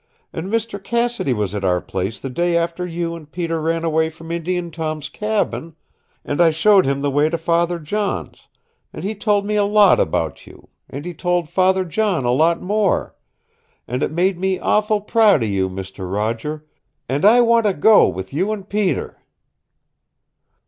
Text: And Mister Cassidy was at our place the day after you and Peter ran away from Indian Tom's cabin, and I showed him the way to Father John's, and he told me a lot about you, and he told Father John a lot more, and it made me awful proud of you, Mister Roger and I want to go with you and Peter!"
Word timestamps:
And 0.33 0.49
Mister 0.49 0.79
Cassidy 0.79 1.31
was 1.31 1.53
at 1.53 1.63
our 1.63 1.79
place 1.79 2.19
the 2.19 2.31
day 2.31 2.57
after 2.57 2.87
you 2.87 3.13
and 3.13 3.31
Peter 3.31 3.61
ran 3.61 3.83
away 3.83 4.09
from 4.09 4.31
Indian 4.31 4.71
Tom's 4.71 5.09
cabin, 5.09 5.75
and 6.25 6.41
I 6.41 6.49
showed 6.49 6.85
him 6.87 7.01
the 7.03 7.11
way 7.11 7.29
to 7.29 7.37
Father 7.37 7.77
John's, 7.77 8.47
and 8.91 9.03
he 9.03 9.13
told 9.13 9.45
me 9.45 9.57
a 9.57 9.63
lot 9.63 9.99
about 9.99 10.47
you, 10.47 10.69
and 10.89 11.05
he 11.05 11.13
told 11.13 11.49
Father 11.49 11.85
John 11.85 12.25
a 12.25 12.31
lot 12.31 12.59
more, 12.59 13.13
and 13.87 14.01
it 14.01 14.09
made 14.11 14.39
me 14.39 14.57
awful 14.57 15.01
proud 15.01 15.43
of 15.43 15.49
you, 15.49 15.69
Mister 15.69 16.07
Roger 16.07 16.65
and 17.07 17.23
I 17.23 17.41
want 17.41 17.67
to 17.67 17.73
go 17.75 18.07
with 18.07 18.33
you 18.33 18.51
and 18.51 18.67
Peter!" 18.67 19.21